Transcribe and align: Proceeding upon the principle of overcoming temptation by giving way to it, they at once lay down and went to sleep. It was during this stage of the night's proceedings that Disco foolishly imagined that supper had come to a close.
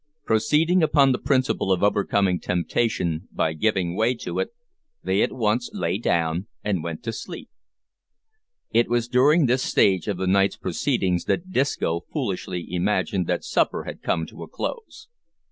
Proceeding 0.25 0.81
upon 0.81 1.11
the 1.11 1.19
principle 1.19 1.71
of 1.71 1.83
overcoming 1.83 2.39
temptation 2.39 3.27
by 3.31 3.53
giving 3.53 3.95
way 3.95 4.15
to 4.15 4.39
it, 4.39 4.49
they 5.03 5.21
at 5.21 5.31
once 5.31 5.69
lay 5.73 5.99
down 5.99 6.47
and 6.63 6.83
went 6.83 7.03
to 7.03 7.13
sleep. 7.13 7.51
It 8.71 8.89
was 8.89 9.07
during 9.07 9.45
this 9.45 9.61
stage 9.61 10.07
of 10.07 10.17
the 10.17 10.25
night's 10.25 10.57
proceedings 10.57 11.25
that 11.25 11.51
Disco 11.51 12.01
foolishly 12.11 12.65
imagined 12.73 13.27
that 13.27 13.43
supper 13.43 13.83
had 13.83 14.01
come 14.01 14.25
to 14.25 14.41
a 14.41 14.47
close. 14.47 15.07